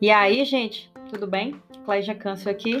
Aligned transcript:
E 0.00 0.10
aí, 0.10 0.44
gente, 0.44 0.90
tudo 1.08 1.26
bem? 1.26 1.60
Clégia 1.84 2.14
Câncio 2.14 2.50
aqui. 2.50 2.80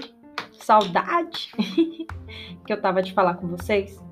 Saudade 0.52 1.50
que 2.66 2.72
eu 2.72 2.80
tava 2.80 3.02
de 3.02 3.12
falar 3.12 3.34
com 3.34 3.46
vocês. 3.46 4.02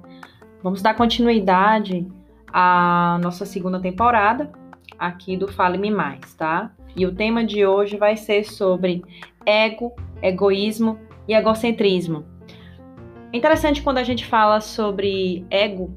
Vamos 0.62 0.80
dar 0.80 0.94
continuidade 0.94 2.06
à 2.52 3.18
nossa 3.20 3.44
segunda 3.44 3.80
temporada 3.80 4.52
aqui 4.98 5.36
do 5.36 5.48
Fale-me 5.48 5.90
Mais, 5.90 6.34
tá? 6.34 6.72
E 6.96 7.04
o 7.04 7.14
tema 7.14 7.44
de 7.44 7.66
hoje 7.66 7.96
vai 7.96 8.16
ser 8.16 8.44
sobre 8.44 9.02
ego, 9.44 9.92
egoísmo 10.22 10.98
e 11.26 11.34
egocentrismo. 11.34 12.24
É 13.32 13.36
interessante 13.36 13.82
quando 13.82 13.98
a 13.98 14.04
gente 14.04 14.24
fala 14.24 14.60
sobre 14.60 15.44
ego, 15.50 15.94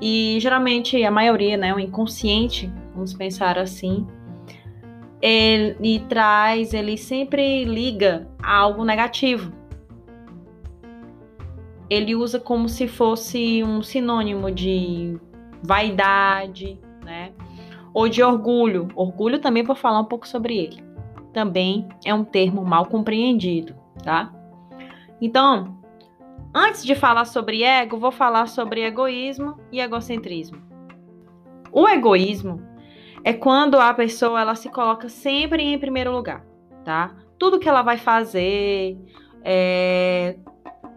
e 0.00 0.38
geralmente 0.40 1.02
a 1.04 1.10
maioria, 1.10 1.56
né, 1.56 1.74
o 1.74 1.80
inconsciente, 1.80 2.70
vamos 2.94 3.14
pensar 3.14 3.58
assim, 3.58 4.06
ele 5.20 6.00
traz, 6.08 6.74
ele 6.74 6.96
sempre 6.96 7.64
liga 7.64 8.28
a 8.42 8.56
algo 8.56 8.84
negativo. 8.84 9.52
Ele 11.88 12.14
usa 12.14 12.38
como 12.38 12.68
se 12.68 12.88
fosse 12.88 13.62
um 13.62 13.82
sinônimo 13.82 14.50
de 14.50 15.18
vaidade, 15.62 16.78
né? 17.04 17.32
Ou 17.94 18.08
de 18.08 18.22
orgulho. 18.22 18.88
Orgulho 18.94 19.40
também 19.40 19.62
vou 19.62 19.76
falar 19.76 20.00
um 20.00 20.04
pouco 20.04 20.26
sobre 20.26 20.58
ele. 20.58 20.84
Também 21.32 21.88
é 22.04 22.12
um 22.12 22.24
termo 22.24 22.64
mal 22.64 22.86
compreendido, 22.86 23.74
tá? 24.02 24.32
Então, 25.20 25.75
antes 26.56 26.82
de 26.82 26.94
falar 26.94 27.26
sobre 27.26 27.62
ego, 27.62 27.98
vou 27.98 28.10
falar 28.10 28.48
sobre 28.48 28.82
egoísmo 28.82 29.60
e 29.70 29.78
egocentrismo. 29.78 30.56
O 31.70 31.86
egoísmo 31.86 32.62
é 33.22 33.34
quando 33.34 33.78
a 33.78 33.92
pessoa 33.92 34.40
ela 34.40 34.54
se 34.54 34.70
coloca 34.70 35.06
sempre 35.10 35.62
em 35.62 35.78
primeiro 35.78 36.10
lugar, 36.10 36.42
tá? 36.82 37.14
Tudo 37.38 37.58
que 37.58 37.68
ela 37.68 37.82
vai 37.82 37.98
fazer, 37.98 38.96
é... 39.44 40.38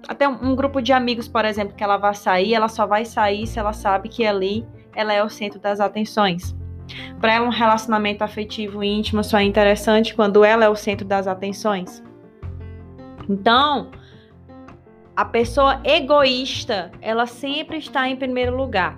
até 0.08 0.30
um, 0.30 0.56
grupo 0.56 0.82
de 0.82 0.94
amigos, 0.94 1.28
por 1.28 1.44
exemplo, 1.44 1.76
que 1.76 1.84
ela 1.84 1.98
vai 1.98 2.14
sair, 2.14 2.54
ela 2.54 2.70
só 2.70 2.88
vai 2.88 3.04
sair 3.04 3.46
se 3.46 3.60
ela 3.60 3.74
sabe 3.74 4.08
que 4.08 4.26
ali 4.26 4.66
ela 4.96 5.12
é 5.12 5.22
o 5.22 5.30
centro 5.30 5.60
das 5.60 5.82
atenções. 5.82 6.56
Para 7.20 7.34
ela, 7.34 7.46
um 7.46 7.52
relacionamento 7.52 8.24
afetivo 8.24 8.82
íntimo 8.82 9.26
só 9.26 9.40
é 9.40 9.44
interessante 9.44 10.16
quando 10.16 10.46
ela 10.46 10.64
é 10.64 10.70
o 10.70 10.76
centro 10.76 11.06
das 11.06 11.28
atenções. 11.28 12.02
Então, 13.28 13.92
a 15.20 15.26
pessoa 15.26 15.82
egoísta, 15.84 16.94
ela 17.02 17.26
sempre 17.26 17.78
está 17.78 18.08
em 18.08 18.16
primeiro 18.16 18.56
lugar. 18.56 18.98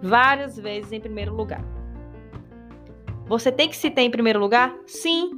Várias 0.00 0.56
vezes 0.56 0.92
em 0.92 1.00
primeiro 1.00 1.34
lugar. 1.34 1.60
Você 3.26 3.50
tem 3.50 3.68
que 3.68 3.76
se 3.76 3.90
ter 3.90 4.02
em 4.02 4.10
primeiro 4.12 4.38
lugar? 4.38 4.72
Sim. 4.86 5.32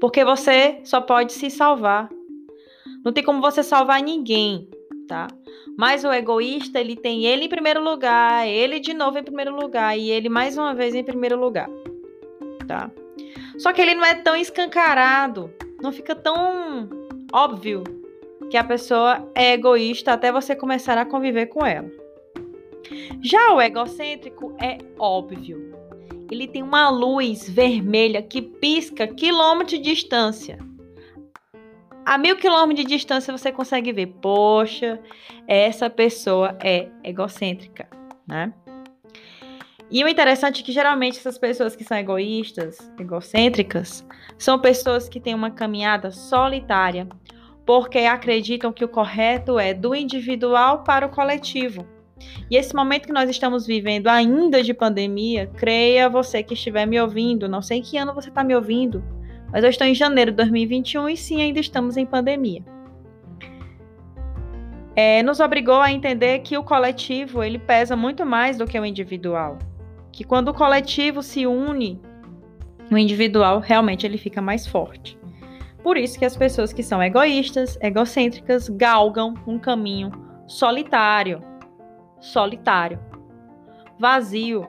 Porque 0.00 0.24
você 0.24 0.80
só 0.84 0.98
pode 0.98 1.34
se 1.34 1.50
salvar. 1.50 2.08
Não 3.04 3.12
tem 3.12 3.22
como 3.22 3.42
você 3.42 3.62
salvar 3.62 4.00
ninguém, 4.00 4.66
tá? 5.06 5.26
Mas 5.76 6.04
o 6.04 6.10
egoísta, 6.10 6.80
ele 6.80 6.96
tem 6.96 7.26
ele 7.26 7.44
em 7.44 7.50
primeiro 7.50 7.84
lugar, 7.84 8.48
ele 8.48 8.80
de 8.80 8.94
novo 8.94 9.18
em 9.18 9.22
primeiro 9.22 9.54
lugar 9.54 9.94
e 9.94 10.10
ele 10.10 10.30
mais 10.30 10.56
uma 10.56 10.72
vez 10.72 10.94
em 10.94 11.04
primeiro 11.04 11.38
lugar, 11.38 11.68
tá? 12.66 12.90
Só 13.58 13.74
que 13.74 13.82
ele 13.82 13.94
não 13.94 14.06
é 14.06 14.14
tão 14.14 14.34
escancarado, 14.34 15.52
não 15.82 15.92
fica 15.92 16.14
tão 16.14 16.88
óbvio 17.30 17.84
que 18.52 18.56
a 18.58 18.62
pessoa 18.62 19.28
é 19.34 19.54
egoísta 19.54 20.12
até 20.12 20.30
você 20.30 20.54
começar 20.54 20.98
a 20.98 21.06
conviver 21.06 21.46
com 21.46 21.66
ela. 21.66 21.90
Já 23.20 23.54
o 23.54 23.60
egocêntrico 23.60 24.54
é 24.60 24.76
óbvio 24.98 25.72
ele 26.32 26.48
tem 26.48 26.62
uma 26.62 26.88
luz 26.88 27.48
vermelha 27.48 28.22
que 28.22 28.40
pisca 28.40 29.06
quilômetro 29.06 29.76
de 29.76 29.82
distância. 29.82 30.58
A 32.06 32.16
mil 32.16 32.36
quilômetros 32.36 32.86
de 32.86 32.94
distância 32.94 33.36
você 33.36 33.52
consegue 33.52 33.92
ver, 33.92 34.06
poxa, 34.06 34.98
essa 35.46 35.90
pessoa 35.90 36.56
é 36.60 36.88
egocêntrica, 37.04 37.86
né? 38.26 38.52
E 39.90 40.02
o 40.02 40.08
interessante 40.08 40.62
é 40.62 40.64
que 40.64 40.72
geralmente 40.72 41.18
essas 41.18 41.36
pessoas 41.36 41.76
que 41.76 41.84
são 41.84 41.98
egoístas, 41.98 42.78
egocêntricas, 42.98 44.02
são 44.38 44.58
pessoas 44.58 45.06
que 45.06 45.20
têm 45.20 45.34
uma 45.34 45.50
caminhada 45.50 46.10
solitária, 46.10 47.06
porque 47.64 47.98
acreditam 48.00 48.72
que 48.72 48.84
o 48.84 48.88
correto 48.88 49.58
é 49.58 49.72
do 49.72 49.94
individual 49.94 50.82
para 50.82 51.06
o 51.06 51.10
coletivo. 51.10 51.86
E 52.50 52.56
esse 52.56 52.74
momento 52.74 53.06
que 53.06 53.12
nós 53.12 53.28
estamos 53.28 53.66
vivendo 53.66 54.08
ainda 54.08 54.62
de 54.62 54.74
pandemia, 54.74 55.46
creia 55.56 56.08
você 56.08 56.42
que 56.42 56.54
estiver 56.54 56.86
me 56.86 57.00
ouvindo, 57.00 57.48
não 57.48 57.62
sei 57.62 57.78
em 57.78 57.82
que 57.82 57.96
ano 57.96 58.14
você 58.14 58.28
está 58.28 58.44
me 58.44 58.54
ouvindo, 58.54 59.02
mas 59.50 59.64
eu 59.64 59.70
estou 59.70 59.86
em 59.86 59.94
janeiro 59.94 60.30
de 60.30 60.36
2021 60.38 61.08
e 61.08 61.16
sim, 61.16 61.42
ainda 61.42 61.60
estamos 61.60 61.96
em 61.96 62.06
pandemia. 62.06 62.64
É, 64.94 65.22
nos 65.22 65.40
obrigou 65.40 65.80
a 65.80 65.90
entender 65.90 66.40
que 66.40 66.56
o 66.56 66.62
coletivo 66.62 67.42
ele 67.42 67.58
pesa 67.58 67.96
muito 67.96 68.26
mais 68.26 68.58
do 68.58 68.66
que 68.66 68.78
o 68.78 68.84
individual. 68.84 69.58
Que 70.12 70.22
quando 70.22 70.48
o 70.48 70.54
coletivo 70.54 71.22
se 71.22 71.46
une, 71.46 71.98
o 72.90 72.98
individual 72.98 73.58
realmente 73.58 74.06
ele 74.06 74.18
fica 74.18 74.42
mais 74.42 74.66
forte. 74.66 75.18
Por 75.82 75.96
isso 75.96 76.18
que 76.18 76.24
as 76.24 76.36
pessoas 76.36 76.72
que 76.72 76.82
são 76.82 77.02
egoístas, 77.02 77.76
egocêntricas, 77.80 78.68
galgam 78.68 79.34
um 79.46 79.58
caminho 79.58 80.10
solitário, 80.46 81.42
solitário, 82.20 83.00
vazio. 83.98 84.68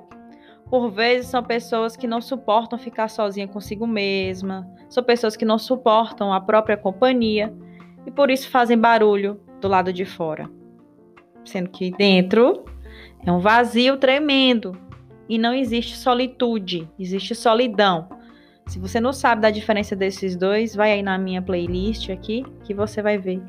Por 0.69 0.90
vezes 0.90 1.28
são 1.28 1.44
pessoas 1.44 1.96
que 1.96 2.07
não 2.07 2.19
suportam 2.19 2.79
ficar 2.79 3.07
sozinha 3.09 3.47
consigo 3.47 3.85
mesma, 3.85 4.68
são 4.90 5.03
pessoas 5.03 5.35
que 5.35 5.46
não 5.46 5.59
suportam 5.59 6.34
a 6.34 6.41
própria 6.41 6.78
companhia 6.78 7.53
e 8.06 8.12
por 8.12 8.31
isso 8.31 8.50
fazem 8.50 8.78
barulho 8.78 9.40
do 9.62 9.68
lado 9.68 9.94
de 9.94 10.06
fora. 10.06 10.50
Sendo 11.45 11.69
que 11.69 11.91
dentro 11.91 12.66
é 13.25 13.31
um 13.31 13.40
vazio 13.40 13.97
tremendo 13.97 14.75
e 15.30 15.38
não 15.38 15.53
existe 15.53 15.95
solitude, 15.95 16.90
existe 17.00 17.35
solidão. 17.35 18.09
Se 18.68 18.79
você 18.79 19.00
não 19.00 19.13
sabe 19.13 19.41
da 19.41 19.51
diferença 19.51 19.96
desses 19.96 20.35
dois, 20.35 20.75
vai 20.75 20.94
aí 20.94 21.03
na 21.03 21.18
minha 21.18 21.41
playlist 21.41 22.09
aqui 22.09 22.46
que 22.63 22.74
você 22.74 23.01
vai 23.01 23.18
ver. 23.18 23.41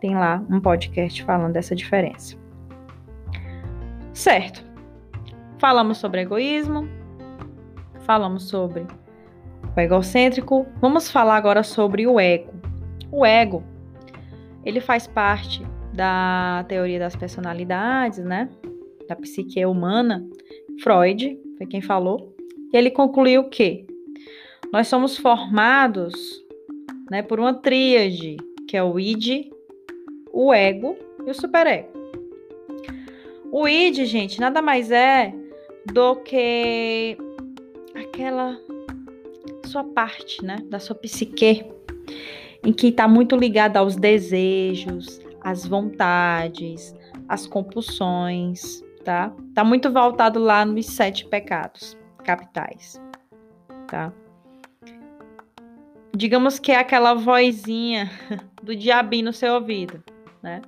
Tem 0.00 0.14
lá 0.14 0.44
um 0.50 0.60
podcast 0.60 1.22
falando 1.24 1.52
dessa 1.52 1.74
diferença. 1.74 2.36
Certo. 4.12 4.64
Falamos 5.58 5.98
sobre 5.98 6.22
egoísmo, 6.22 6.88
falamos 8.00 8.48
sobre 8.48 8.86
o 9.76 9.80
egocêntrico. 9.80 10.66
Vamos 10.80 11.10
falar 11.10 11.36
agora 11.36 11.62
sobre 11.62 12.06
o 12.06 12.18
ego. 12.18 12.52
O 13.10 13.26
ego, 13.26 13.62
ele 14.64 14.80
faz 14.80 15.06
parte 15.06 15.62
da 15.92 16.64
teoria 16.68 16.98
das 16.98 17.16
personalidades, 17.16 18.18
né? 18.18 18.48
Da 19.08 19.16
psique 19.16 19.64
humana. 19.66 20.24
Freud 20.82 21.38
foi 21.58 21.66
quem 21.66 21.82
falou. 21.82 22.34
E 22.72 22.76
ele 22.76 22.90
concluiu 22.90 23.48
que 23.48 23.86
nós 24.72 24.88
somos 24.88 25.16
formados, 25.16 26.44
né, 27.10 27.22
por 27.22 27.40
uma 27.40 27.54
tríade, 27.54 28.36
que 28.68 28.76
é 28.76 28.82
o 28.82 28.98
id, 28.98 29.50
o 30.32 30.54
ego 30.54 30.96
e 31.26 31.30
o 31.30 31.34
superego. 31.34 31.88
O 33.50 33.66
id, 33.66 34.04
gente, 34.04 34.38
nada 34.38 34.62
mais 34.62 34.92
é 34.92 35.34
do 35.92 36.16
que 36.16 37.18
aquela 37.94 38.56
sua 39.66 39.82
parte, 39.82 40.44
né, 40.44 40.58
da 40.68 40.78
sua 40.78 40.94
psique, 40.94 41.64
em 42.64 42.72
que 42.72 42.88
está 42.88 43.08
muito 43.08 43.34
ligada 43.34 43.80
aos 43.80 43.96
desejos, 43.96 45.20
às 45.40 45.66
vontades, 45.66 46.94
às 47.28 47.46
compulsões, 47.46 48.84
tá? 49.04 49.32
Tá 49.54 49.64
muito 49.64 49.90
voltado 49.90 50.38
lá 50.38 50.64
nos 50.64 50.86
sete 50.86 51.26
pecados 51.26 51.96
capitais, 52.22 53.00
tá? 53.88 54.12
Digamos 56.14 56.58
que 56.58 56.72
é 56.72 56.78
aquela 56.78 57.14
vozinha 57.14 58.10
do 58.62 58.74
diabinho 58.74 59.26
no 59.26 59.32
seu 59.32 59.54
ouvido, 59.54 60.02
né? 60.42 60.60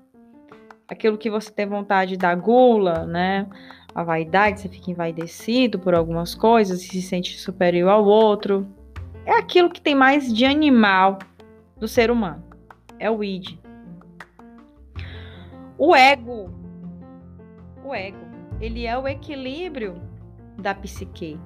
aquilo 0.92 1.18
que 1.18 1.30
você 1.30 1.50
tem 1.50 1.66
vontade 1.66 2.16
da 2.16 2.34
gula, 2.34 3.06
né? 3.06 3.46
A 3.94 4.02
vaidade, 4.02 4.60
você 4.60 4.68
fica 4.68 4.90
envaidecido 4.90 5.78
por 5.78 5.94
algumas 5.94 6.34
coisas, 6.34 6.82
se 6.82 7.02
sente 7.02 7.38
superior 7.38 7.90
ao 7.90 8.04
outro. 8.04 8.66
É 9.24 9.32
aquilo 9.32 9.70
que 9.70 9.80
tem 9.80 9.94
mais 9.94 10.32
de 10.32 10.44
animal 10.44 11.18
do 11.78 11.88
ser 11.88 12.10
humano. 12.10 12.42
É 12.98 13.10
o 13.10 13.22
id. 13.22 13.58
O 15.76 15.94
ego. 15.94 16.50
O 17.84 17.94
ego, 17.94 18.24
ele 18.60 18.86
é 18.86 18.96
o 18.96 19.08
equilíbrio 19.08 20.00
da 20.58 20.74
psique. 20.74 21.38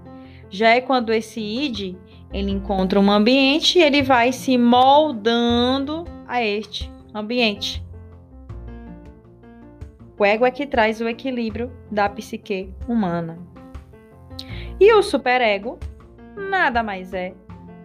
Já 0.48 0.70
é 0.70 0.80
quando 0.80 1.12
esse 1.12 1.40
id, 1.40 1.96
ele 2.32 2.50
encontra 2.50 3.00
um 3.00 3.10
ambiente, 3.10 3.78
ele 3.78 4.02
vai 4.02 4.32
se 4.32 4.56
moldando 4.56 6.04
a 6.26 6.42
este 6.42 6.90
ambiente. 7.14 7.84
O 10.18 10.24
ego 10.24 10.46
é 10.46 10.50
que 10.50 10.66
traz 10.66 11.00
o 11.00 11.08
equilíbrio 11.08 11.70
da 11.90 12.08
psique 12.08 12.72
humana. 12.88 13.38
E 14.80 14.92
o 14.92 15.02
superego 15.02 15.78
nada 16.36 16.82
mais 16.82 17.12
é 17.12 17.34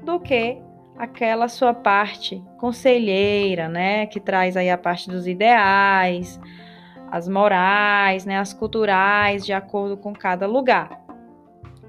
do 0.04 0.19
que 0.19 0.58
aquela 0.98 1.48
sua 1.48 1.74
parte 1.74 2.44
conselheira, 2.58 3.68
né, 3.68 4.06
que 4.06 4.19
traz 4.19 4.56
aí 4.56 4.69
a 4.69 4.78
parte 4.78 5.10
dos 5.10 5.28
ideais, 5.28 6.40
as 7.10 7.28
morais, 7.28 8.25
né, 8.25 8.38
as 8.38 8.54
culturais, 8.54 9.46
de 9.46 9.52
acordo 9.52 9.98
com 9.98 10.13
cada 10.13 10.48
lugar. 10.48 11.00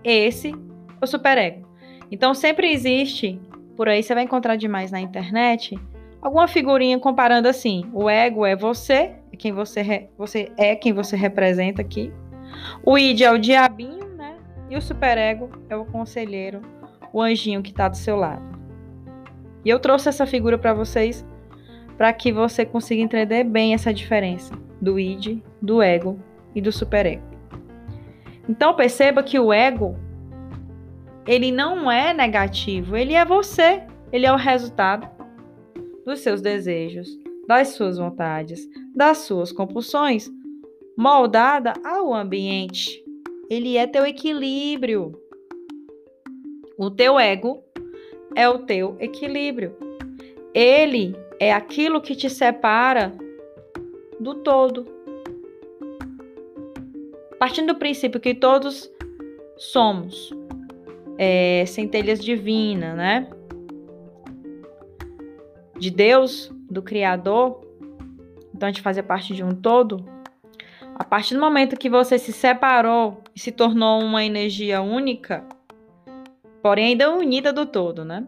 Esse 0.05 0.51
é 0.51 1.05
o 1.05 1.07
superego. 1.07 1.69
Então 2.11 2.35
sempre 2.35 2.71
existe, 2.71 3.41
por 3.77 3.89
aí 3.89 4.03
você 4.03 4.15
vai 4.15 4.25
encontrar 4.25 4.57
demais 4.57 4.91
na 4.91 5.01
internet, 5.01 5.79
alguma 6.21 6.47
figurinha 6.47 6.99
comparando 6.99 7.49
assim: 7.49 7.85
o 7.93 8.09
ego 8.09 8.45
é 8.45 8.55
você, 8.55 9.15
é 9.33 9.37
quem 9.37 9.53
você, 9.53 10.09
você 10.17 10.53
é 10.57 10.77
quem 10.77 10.93
você 10.93 11.17
representa 11.17 11.81
aqui. 11.81 12.13
O 12.85 12.99
id 12.99 13.23
é 13.23 13.33
o 13.33 13.39
diabinho, 13.39 14.09
né? 14.17 14.37
E 14.69 14.77
o 14.77 14.83
superego 14.83 15.51
é 15.69 15.77
o 15.77 15.85
conselheiro, 15.85 16.61
o 17.13 17.21
anjinho 17.21 17.63
que 17.63 17.71
está 17.71 17.89
do 17.89 17.97
seu 17.97 18.17
lado. 18.17 18.43
E 19.65 19.71
eu 19.71 19.79
trouxe 19.79 20.09
essa 20.09 20.27
figura 20.27 20.59
para 20.59 20.75
vocês 20.75 21.25
para 21.97 22.13
que 22.13 22.33
você 22.33 22.65
consiga 22.65 23.03
entender 23.03 23.45
bem 23.45 23.75
essa 23.75 23.93
diferença 23.93 24.55
do 24.81 24.99
id, 24.99 25.41
do 25.61 25.81
ego 25.81 26.19
e 26.55 26.61
do 26.61 26.73
superego. 26.73 27.32
Então 28.53 28.77
perceba 28.77 29.23
que 29.23 29.39
o 29.39 29.51
ego 29.51 29.97
ele 31.27 31.51
não 31.51 31.91
é 31.91 32.13
negativo, 32.13 32.95
ele 32.95 33.15
é 33.15 33.25
você, 33.25 33.83
ele 34.13 34.27
é 34.27 34.33
o 34.33 34.37
resultado 34.37 35.09
dos 36.05 36.21
seus 36.21 36.43
desejos, 36.43 37.09
das 37.49 37.69
suas 37.69 37.97
vontades, 37.97 38.69
das 38.95 39.19
suas 39.19 39.51
compulsões, 39.53 40.31
moldada 40.95 41.73
ao 41.83 42.13
ambiente. 42.13 43.03
Ele 43.49 43.79
é 43.79 43.87
teu 43.87 44.05
equilíbrio. 44.05 45.19
O 46.77 46.91
teu 46.91 47.19
ego 47.19 47.65
é 48.37 48.47
o 48.51 48.67
teu 48.67 48.99
equilíbrio. 49.01 49.75
Ele 50.53 51.17
é 51.41 51.55
aquilo 51.55 52.03
que 52.03 52.15
te 52.15 52.29
separa 52.29 53.15
do 54.21 54.35
todo. 54.35 54.85
Partindo 57.43 57.73
do 57.73 57.77
princípio 57.77 58.21
que 58.21 58.37
todos 58.37 58.89
somos 59.57 60.33
é, 61.19 61.65
centelhas 61.67 62.25
divinas, 62.25 62.97
né? 62.97 63.29
de 65.77 65.91
Deus, 65.91 66.53
do 66.71 66.81
Criador, 66.81 67.61
então 68.55 68.69
a 68.69 68.71
gente 68.71 68.81
fazia 68.81 69.03
parte 69.03 69.35
de 69.35 69.43
um 69.43 69.51
todo. 69.51 70.05
A 70.95 71.03
partir 71.03 71.35
do 71.35 71.41
momento 71.41 71.77
que 71.77 71.91
você 71.91 72.17
se 72.17 72.33
separou 72.33 73.21
e 73.35 73.41
se 73.41 73.51
tornou 73.51 74.01
uma 74.01 74.25
energia 74.25 74.81
única, 74.81 75.45
porém 76.63 76.91
ainda 76.91 77.13
unida 77.13 77.53
do 77.53 77.67
todo, 77.67 78.05
né? 78.05 78.25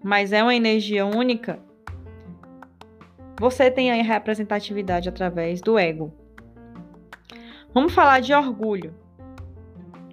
Mas 0.00 0.32
é 0.32 0.40
uma 0.40 0.54
energia 0.54 1.04
única, 1.04 1.58
você 3.36 3.68
tem 3.68 3.90
aí 3.90 4.00
representatividade 4.00 5.08
através 5.08 5.60
do 5.60 5.76
ego. 5.76 6.22
Vamos 7.74 7.92
falar 7.92 8.20
de 8.20 8.32
orgulho. 8.32 8.94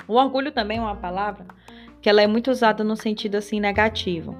O 0.07 0.15
orgulho 0.15 0.51
também 0.51 0.79
é 0.79 0.81
uma 0.81 0.95
palavra 0.95 1.45
que 2.01 2.09
ela 2.09 2.19
é 2.19 2.25
muito 2.25 2.49
usada 2.49 2.83
no 2.83 2.95
sentido 2.95 3.35
assim 3.35 3.59
negativo. 3.59 4.35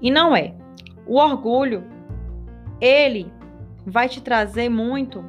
E 0.00 0.10
não 0.10 0.34
é. 0.34 0.54
O 1.06 1.18
orgulho, 1.18 1.84
ele 2.80 3.30
vai 3.86 4.08
te 4.08 4.22
trazer 4.22 4.70
muito 4.70 5.22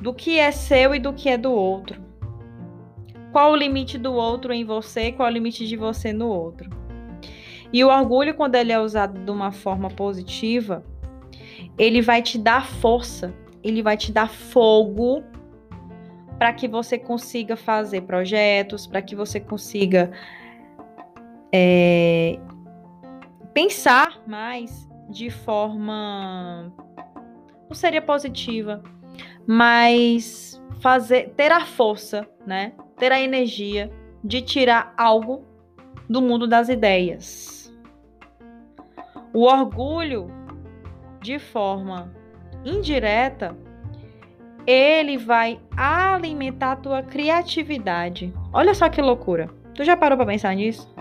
do 0.00 0.14
que 0.14 0.38
é 0.38 0.52
seu 0.52 0.94
e 0.94 1.00
do 1.00 1.12
que 1.12 1.28
é 1.28 1.36
do 1.36 1.50
outro. 1.50 2.00
Qual 3.32 3.50
o 3.50 3.56
limite 3.56 3.98
do 3.98 4.12
outro 4.12 4.52
em 4.52 4.64
você, 4.64 5.10
qual 5.10 5.28
o 5.28 5.32
limite 5.32 5.66
de 5.66 5.76
você 5.76 6.12
no 6.12 6.28
outro. 6.28 6.70
E 7.72 7.82
o 7.82 7.88
orgulho, 7.88 8.32
quando 8.34 8.54
ele 8.54 8.70
é 8.70 8.78
usado 8.78 9.18
de 9.18 9.30
uma 9.30 9.50
forma 9.50 9.90
positiva, 9.90 10.84
ele 11.76 12.00
vai 12.00 12.22
te 12.22 12.38
dar 12.38 12.64
força, 12.64 13.34
ele 13.60 13.82
vai 13.82 13.96
te 13.96 14.12
dar 14.12 14.30
fogo 14.30 15.24
para 16.38 16.52
que 16.52 16.68
você 16.68 16.98
consiga 16.98 17.56
fazer 17.56 18.02
projetos, 18.02 18.86
para 18.86 19.02
que 19.02 19.16
você 19.16 19.40
consiga 19.40 20.10
é, 21.52 22.38
pensar 23.52 24.22
mais 24.26 24.88
de 25.10 25.30
forma 25.30 26.72
não 27.68 27.74
seria 27.74 28.00
positiva, 28.00 28.82
mas 29.46 30.62
fazer 30.80 31.30
ter 31.36 31.52
a 31.52 31.66
força, 31.66 32.26
né? 32.46 32.72
Ter 32.96 33.12
a 33.12 33.20
energia 33.20 33.90
de 34.24 34.40
tirar 34.40 34.94
algo 34.96 35.44
do 36.08 36.22
mundo 36.22 36.46
das 36.46 36.68
ideias. 36.68 37.72
O 39.34 39.42
orgulho 39.42 40.28
de 41.20 41.38
forma 41.38 42.10
indireta, 42.64 43.56
ele 44.68 45.16
vai 45.16 45.58
alimentar 45.74 46.72
a 46.72 46.76
tua 46.76 47.02
criatividade. 47.02 48.30
Olha 48.52 48.74
só 48.74 48.86
que 48.90 49.00
loucura. 49.00 49.48
Tu 49.74 49.82
já 49.82 49.96
parou 49.96 50.18
para 50.18 50.26
pensar 50.26 50.54
nisso? 50.54 50.94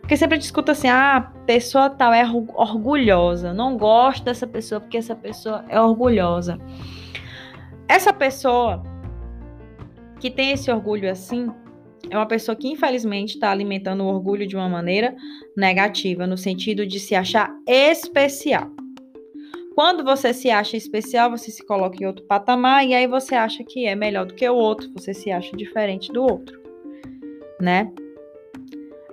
Porque 0.00 0.18
sempre 0.18 0.36
discuta 0.36 0.72
assim, 0.72 0.88
ah, 0.88 1.16
a 1.16 1.20
pessoa 1.22 1.88
tal 1.88 2.12
é 2.12 2.22
orgulhosa. 2.54 3.54
Não 3.54 3.78
gosto 3.78 4.24
dessa 4.24 4.46
pessoa 4.46 4.82
porque 4.82 4.98
essa 4.98 5.14
pessoa 5.14 5.64
é 5.70 5.80
orgulhosa. 5.80 6.58
Essa 7.88 8.12
pessoa 8.12 8.82
que 10.20 10.30
tem 10.30 10.50
esse 10.50 10.70
orgulho 10.70 11.10
assim, 11.10 11.50
é 12.10 12.16
uma 12.16 12.26
pessoa 12.26 12.54
que 12.54 12.68
infelizmente 12.68 13.34
está 13.34 13.50
alimentando 13.50 14.04
o 14.04 14.08
orgulho 14.08 14.46
de 14.46 14.56
uma 14.56 14.68
maneira 14.68 15.16
negativa, 15.56 16.26
no 16.26 16.36
sentido 16.36 16.86
de 16.86 17.00
se 17.00 17.14
achar 17.14 17.50
especial. 17.66 18.70
Quando 19.80 20.04
você 20.04 20.34
se 20.34 20.50
acha 20.50 20.76
especial, 20.76 21.30
você 21.30 21.50
se 21.50 21.64
coloca 21.64 21.96
em 21.98 22.06
outro 22.06 22.22
patamar 22.26 22.86
e 22.86 22.92
aí 22.92 23.06
você 23.06 23.34
acha 23.34 23.64
que 23.64 23.86
é 23.86 23.94
melhor 23.94 24.26
do 24.26 24.34
que 24.34 24.46
o 24.46 24.54
outro, 24.54 24.90
você 24.92 25.14
se 25.14 25.30
acha 25.30 25.56
diferente 25.56 26.12
do 26.12 26.22
outro, 26.22 26.60
né? 27.58 27.90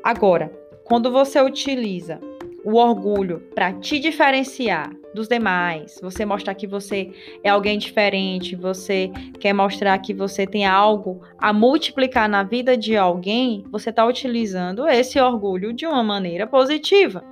Agora, 0.04 0.52
quando 0.84 1.10
você 1.10 1.42
utiliza 1.42 2.20
o 2.66 2.76
orgulho 2.76 3.48
para 3.56 3.72
te 3.72 3.98
diferenciar 3.98 4.92
dos 5.14 5.30
demais, 5.30 6.02
você 6.02 6.26
mostrar 6.26 6.54
que 6.54 6.68
você 6.68 7.14
é 7.46 7.50
alguém 7.50 7.78
diferente, 7.78 8.54
você 8.54 9.10
quer 9.40 9.54
mostrar 9.54 9.98
que 10.00 10.14
você 10.14 10.46
tem 10.46 10.66
algo 10.66 11.22
a 11.38 11.54
multiplicar 11.54 12.28
na 12.28 12.44
vida 12.44 12.76
de 12.76 12.98
alguém, 12.98 13.64
você 13.72 13.90
está 13.90 14.06
utilizando 14.06 14.86
esse 14.86 15.18
orgulho 15.18 15.72
de 15.72 15.88
uma 15.88 16.04
maneira 16.04 16.46
positiva. 16.46 17.24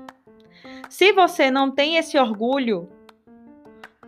Se 0.89 1.12
você 1.12 1.51
não 1.51 1.69
tem 1.69 1.98
esse 1.98 2.17
orgulho, 2.17 2.94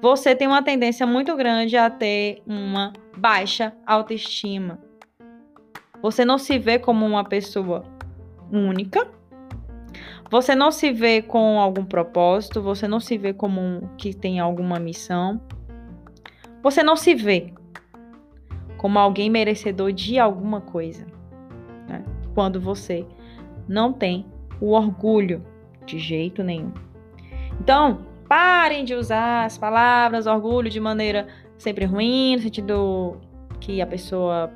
você 0.02 0.36
tem 0.36 0.48
uma 0.48 0.62
tendência 0.62 1.06
muito 1.06 1.36
grande 1.36 1.76
a 1.76 1.90
ter 1.90 2.42
uma 2.46 2.94
baixa 3.16 3.74
autoestima. 3.86 4.80
Você 6.02 6.24
não 6.24 6.38
se 6.38 6.60
vê 6.60 6.78
como 6.78 7.06
uma 7.06 7.24
pessoa 7.24 7.84
única, 8.52 9.10
você 10.30 10.54
não 10.54 10.72
se 10.72 10.92
vê 10.92 11.22
com 11.22 11.60
algum 11.60 11.86
propósito, 11.86 12.62
você 12.62 12.88
não 12.88 13.00
se 13.00 13.18
vê 13.18 13.34
como 13.34 13.62
um, 13.62 13.82
que 13.98 14.14
tem 14.14 14.40
alguma 14.40 14.78
missão. 14.78 15.42
Você 16.62 16.84
não 16.84 16.96
se 16.96 17.16
vê 17.16 17.54
como 18.78 19.00
alguém 19.00 19.30
merecedor 19.30 19.92
de 19.94 20.20
alguma 20.20 20.60
coisa. 20.60 21.06
Né? 21.88 22.04
Quando 22.36 22.60
você 22.60 23.06
não 23.68 23.94
tem 23.94 24.26
o 24.60 24.74
orgulho 24.74 25.44
de 25.86 25.98
jeito 25.98 26.44
nenhum. 26.44 26.74
Então, 27.62 28.06
parem 28.28 28.84
de 28.84 28.94
usar 28.94 29.46
as 29.46 29.58
palavras 29.58 30.28
orgulho 30.28 30.70
de 30.70 30.80
maneira 30.80 31.28
sempre 31.58 31.86
ruim, 31.86 32.36
no 32.36 32.42
sentido 32.42 33.18
que 33.60 33.82
a 33.82 33.88
pessoa 33.88 34.52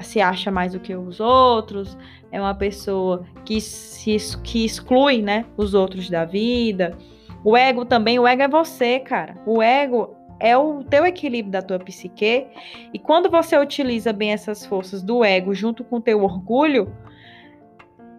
se 0.00 0.20
acha 0.20 0.50
mais 0.50 0.72
do 0.72 0.80
que 0.80 0.94
os 0.94 1.20
outros, 1.20 1.96
é 2.30 2.40
uma 2.40 2.54
pessoa 2.54 3.24
que, 3.44 3.60
se, 3.60 4.16
que 4.42 4.64
exclui 4.64 5.22
né, 5.22 5.46
os 5.56 5.72
outros 5.72 6.10
da 6.10 6.24
vida. 6.24 6.96
O 7.42 7.56
ego 7.56 7.84
também, 7.84 8.18
o 8.18 8.26
ego 8.26 8.42
é 8.42 8.48
você, 8.48 8.98
cara. 8.98 9.36
O 9.46 9.62
ego 9.62 10.14
é 10.38 10.56
o 10.56 10.84
teu 10.84 11.06
equilíbrio 11.06 11.52
da 11.52 11.62
tua 11.62 11.78
psique. 11.78 12.46
E 12.92 12.98
quando 12.98 13.30
você 13.30 13.56
utiliza 13.58 14.12
bem 14.12 14.32
essas 14.32 14.66
forças 14.66 15.02
do 15.02 15.24
ego 15.24 15.54
junto 15.54 15.82
com 15.82 15.96
o 15.96 16.00
teu 16.00 16.22
orgulho, 16.22 16.92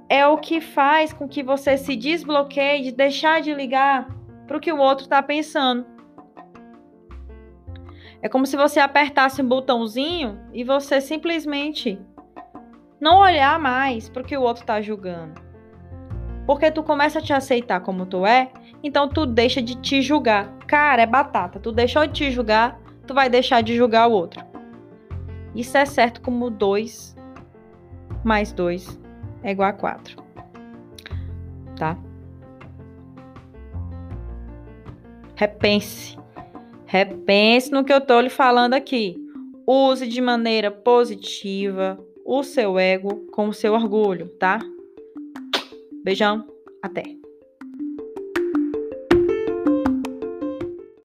é 0.09 0.25
o 0.25 0.37
que 0.37 0.61
faz 0.61 1.13
com 1.13 1.27
que 1.27 1.43
você 1.43 1.77
se 1.77 1.95
desbloqueie 1.95 2.83
de 2.83 2.91
deixar 2.91 3.41
de 3.41 3.53
ligar 3.53 4.07
para 4.47 4.57
o 4.57 4.59
que 4.59 4.71
o 4.71 4.79
outro 4.79 5.03
está 5.03 5.21
pensando. 5.21 5.85
É 8.21 8.27
como 8.27 8.45
se 8.45 8.57
você 8.57 8.79
apertasse 8.79 9.41
um 9.41 9.47
botãozinho 9.47 10.39
e 10.51 10.63
você 10.63 10.99
simplesmente 10.99 11.99
não 12.99 13.19
olhar 13.19 13.59
mais 13.59 14.09
para 14.09 14.23
o 14.23 14.25
que 14.25 14.35
o 14.35 14.41
outro 14.41 14.63
está 14.63 14.81
julgando. 14.81 15.39
Porque 16.47 16.71
tu 16.71 16.81
começa 16.81 17.19
a 17.19 17.21
te 17.21 17.33
aceitar 17.33 17.81
como 17.81 18.05
tu 18.05 18.25
é, 18.25 18.49
então 18.81 19.07
tu 19.07 19.25
deixa 19.25 19.61
de 19.61 19.75
te 19.75 20.01
julgar. 20.01 20.49
Cara, 20.65 21.01
é 21.01 21.05
batata. 21.05 21.59
Tu 21.59 21.71
deixou 21.71 22.07
de 22.07 22.13
te 22.13 22.31
julgar, 22.31 22.79
tu 23.05 23.13
vai 23.13 23.29
deixar 23.29 23.61
de 23.61 23.75
julgar 23.75 24.07
o 24.07 24.13
outro. 24.13 24.43
Isso 25.53 25.77
é 25.77 25.85
certo 25.85 26.21
como 26.21 26.49
2 26.49 27.15
mais 28.23 28.51
2 28.51 28.99
é 29.43 29.51
igual 29.51 29.69
a 29.69 29.73
4. 29.73 30.17
Tá? 31.75 31.97
Repense. 35.37 36.17
Repense 36.87 37.71
no 37.71 37.85
que 37.85 37.93
eu 37.93 38.01
tô 38.01 38.19
lhe 38.19 38.29
falando 38.29 38.73
aqui. 38.73 39.15
Use 39.67 40.07
de 40.07 40.19
maneira 40.19 40.71
positiva 40.71 42.03
o 42.25 42.41
seu 42.41 42.79
ego 42.79 43.27
com 43.31 43.47
o 43.47 43.53
seu 43.53 43.73
orgulho, 43.73 44.29
tá? 44.39 44.59
Beijão, 46.03 46.47
até! 46.81 47.16